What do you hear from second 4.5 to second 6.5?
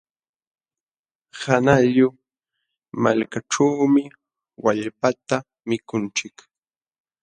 wallpata mikunchik.